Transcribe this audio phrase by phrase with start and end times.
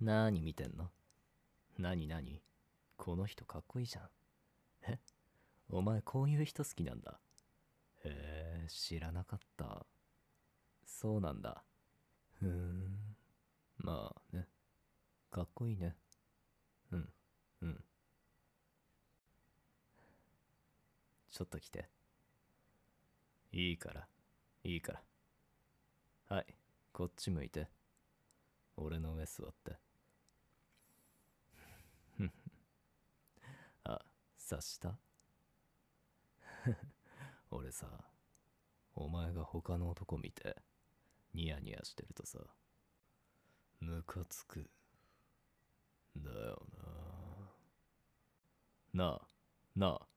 [0.00, 0.90] なーに見てんの？
[1.78, 2.42] なになに
[2.96, 4.08] この人かっこいいじゃん。
[4.88, 4.98] え？
[5.70, 7.18] お前こういう人好きなんだ。
[8.04, 9.86] へえ、知らなかった。
[10.84, 11.64] そうなんだ。
[12.38, 13.16] ふーん。
[13.78, 14.46] まあね。
[15.30, 15.96] かっこいいね。
[16.92, 17.08] うん、
[17.62, 17.84] うん。
[21.30, 21.88] ちょっと来て。
[23.50, 24.06] いいから、
[24.62, 26.36] いいから。
[26.36, 26.46] はい、
[26.92, 27.68] こっち向いて。
[28.76, 29.78] 俺の上座って。
[33.84, 34.00] あ、
[34.38, 34.98] 察した？
[37.50, 37.86] 俺さ、
[38.94, 40.56] お前が他の男見て、
[41.32, 42.38] ニヤニヤしてるとさ、
[43.80, 44.70] ムカつく。
[46.16, 46.66] だよ
[48.92, 49.06] な。
[49.06, 49.28] なあ、
[49.74, 50.08] なあ、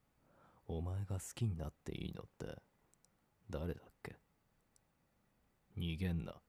[0.66, 2.62] お前が好きになっていいのって、
[3.50, 4.16] 誰だっけ？
[5.76, 6.40] 逃げんな。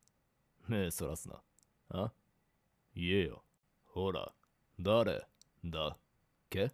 [0.67, 1.41] 目そらすな。
[1.89, 2.11] あ？
[2.95, 3.43] 言えよ。
[3.85, 4.33] ほら、
[4.79, 5.25] 誰
[5.65, 5.97] だっ
[6.49, 6.71] け？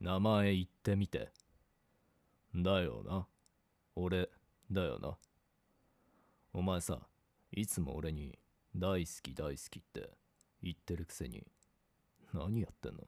[0.00, 1.30] 名前言ってみて。
[2.54, 3.26] だよな。
[3.96, 4.28] 俺、
[4.70, 5.16] だよな。
[6.52, 7.06] お前さ、
[7.52, 8.38] いつも俺に
[8.74, 10.10] 大好き大好きって
[10.62, 11.46] 言ってるくせに、
[12.32, 13.06] 何やってんの？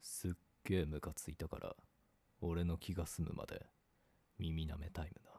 [0.00, 0.32] すっ
[0.64, 1.76] げえムカついたから、
[2.40, 3.66] 俺の気が済むまで
[4.38, 5.31] 耳舐めタイムな。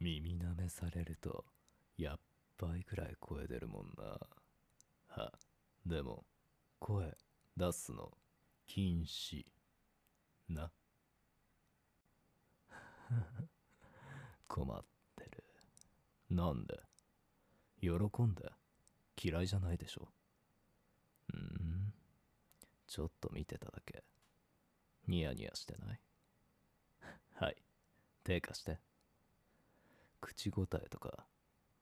[0.00, 1.44] 耳舐めされると、
[1.96, 2.20] やっ
[2.58, 4.18] ばいくらい声出るもんな。
[5.08, 5.32] は、
[5.86, 6.24] でも、
[6.78, 7.16] 声
[7.56, 8.16] 出すの
[8.66, 9.44] 禁止。
[10.48, 10.72] な。
[14.46, 14.84] 困っ
[15.16, 15.44] てる。
[16.30, 16.80] なんで？
[17.80, 17.88] 喜
[18.22, 18.50] んで？
[19.20, 20.08] 嫌いじゃないでしょ？
[21.34, 21.92] うん？
[22.86, 24.04] ちょっと見てただけ。
[25.06, 26.00] ニヤニヤしてない？
[27.34, 27.56] はい。
[28.24, 28.87] 手貸して。
[30.20, 31.26] 口答えとか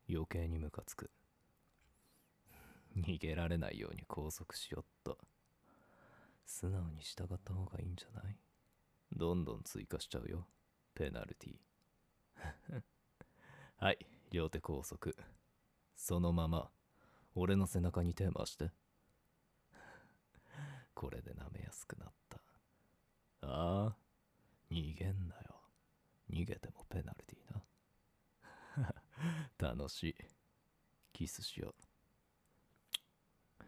[0.08, 1.10] 余計にムカつく。
[2.96, 5.18] 逃げられないように拘束しよっと。
[6.46, 8.36] 素直に従った方がいいんじゃない？
[9.12, 10.46] どんどん追加しちゃうよ。
[10.94, 11.56] ペナルティ。
[13.78, 13.98] はい、
[14.30, 15.12] 両手拘束。
[15.94, 16.70] そのまま、
[17.34, 18.70] 俺の背中に手回して。
[20.94, 22.38] これで舐めやすくなった。
[23.42, 23.96] ああ、
[24.70, 25.60] 逃げんなよ。
[26.30, 27.45] 逃げてもペナルティ。
[29.58, 30.14] 楽しい。
[31.12, 31.74] キスしよ
[33.60, 33.64] う。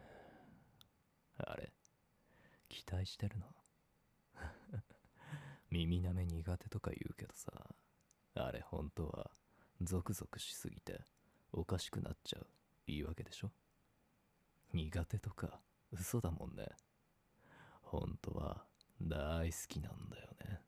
[1.39, 1.73] あれ？
[2.69, 3.47] 期待してるの？
[5.71, 7.75] 耳舐め苦手とか言うけどさ、
[8.35, 9.31] あれ本当は
[9.81, 11.01] ゾクゾクしすぎて
[11.53, 12.47] おかしくなっちゃう
[12.87, 13.51] 言い訳でしょ？
[14.73, 15.61] 苦手とか
[15.93, 16.67] 嘘だもんね。
[17.83, 18.67] 本当は
[19.01, 20.61] 大好きなんだよね。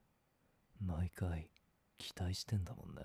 [0.81, 1.51] 毎回
[1.99, 3.03] 期待してんだもんね。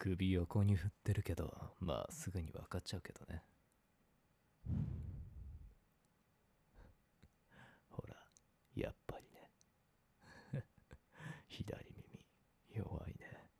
[0.00, 3.42] 首横に振ってるけど、まあすぐに分かっちゃうけどね。
[7.90, 8.16] ほら、
[8.74, 9.50] やっぱりね。
[11.48, 12.26] 左耳、
[12.70, 13.50] 弱いね。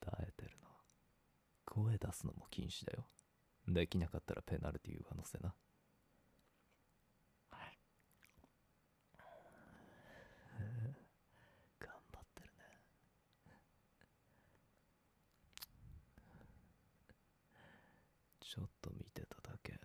[0.00, 0.68] 耐えてるの。
[1.64, 3.06] 声出すのも禁止だよ。
[3.68, 5.54] できなかったらペナルティー上乗せな。
[11.80, 12.62] 頑張ってるね。
[18.48, 19.78] ちょっと見てただけな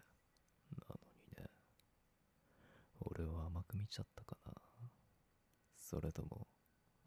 [0.87, 0.95] の
[1.35, 1.49] にね。
[2.99, 4.53] 俺は甘く見ちゃったかな。
[5.75, 6.47] それとも、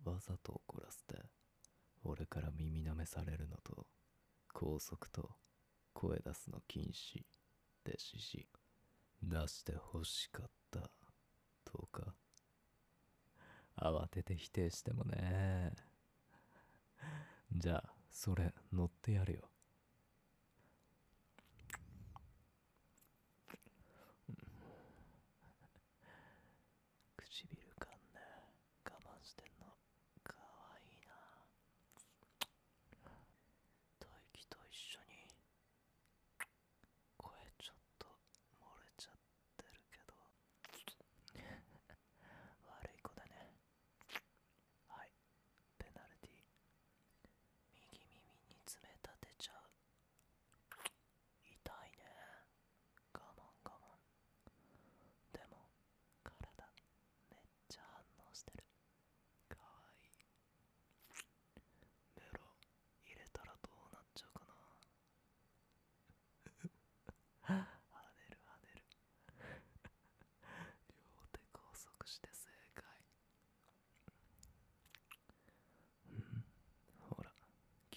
[0.04, 1.22] わざと怒らせて、
[2.03, 3.87] 俺から耳舐めされるのと、
[4.53, 5.31] 高速と
[5.92, 7.20] 声出すの禁止
[7.84, 8.47] で指示
[9.22, 10.91] 出して欲しかった
[11.65, 12.15] とか。
[13.76, 15.72] 慌てて否定してもね。
[17.53, 19.48] じゃあ、それ乗ってやるよ。
[27.34, 28.21] 唇かんね
[28.84, 29.66] 我慢してんの
[30.22, 31.13] かわいいな
[33.98, 35.27] 吐息と一緒に
[37.16, 38.06] 声ちょっと
[38.54, 39.18] 漏れちゃっ
[39.59, 40.15] てるけど
[42.71, 43.51] 悪い子だね
[44.86, 45.10] はい
[45.77, 46.39] ペナルティ
[47.74, 49.65] 右耳に爪立てちゃ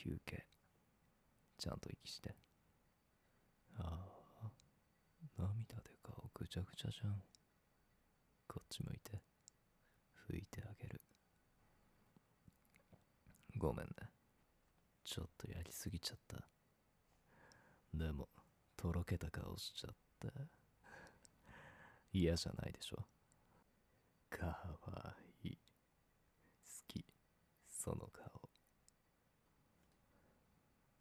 [0.08, 0.46] 休憩。
[1.58, 2.34] ちゃんと息して。
[3.78, 4.08] あ
[4.42, 4.50] あ
[5.38, 7.22] 涙で顔ぐちゃぐちゃじゃん。
[8.48, 9.22] こっち向いて。
[10.30, 11.02] 拭いてあげる。
[13.58, 13.94] ごめんね。
[15.04, 16.38] ちょっとやりすぎちゃった。
[17.94, 18.30] でも
[18.78, 20.30] とろけた顔しちゃって。
[22.14, 23.06] 嫌じゃないでしょ。
[24.30, 24.46] か
[24.86, 25.58] わいい。
[25.58, 25.64] 好
[26.88, 27.06] き。
[27.68, 28.48] その顔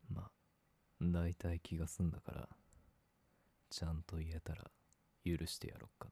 [0.09, 0.31] まあ
[1.13, 2.49] 大体気が済んだから
[3.71, 4.71] ちゃんと言えたら
[5.25, 6.09] 許してやろっか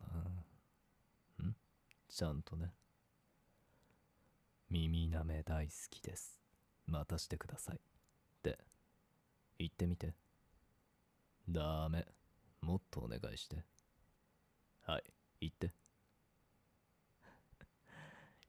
[1.43, 1.47] な。
[1.47, 1.57] ん？
[2.09, 2.73] ちゃんとね。
[4.71, 6.41] 耳なめ大好きです。
[6.87, 7.77] またしてください。
[7.77, 7.79] っ
[8.43, 8.59] て。
[9.59, 10.15] 言ってみて。
[11.49, 12.07] ダメ。
[12.61, 13.65] もっとお願いして。
[14.83, 15.05] はい。
[15.41, 15.73] 言って。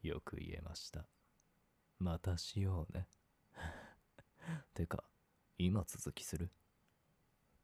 [0.01, 1.06] よく言えました。
[2.00, 3.07] またしようね。
[4.74, 5.03] てか
[5.57, 6.50] 今続きする。